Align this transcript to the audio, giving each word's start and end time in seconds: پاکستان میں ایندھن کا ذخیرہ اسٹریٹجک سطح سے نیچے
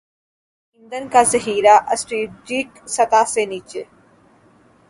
پاکستان 0.03 0.81
میں 0.81 0.97
ایندھن 0.97 1.09
کا 1.13 1.21
ذخیرہ 1.23 1.75
اسٹریٹجک 1.93 2.69
سطح 2.89 3.23
سے 3.27 3.45
نیچے 3.45 3.83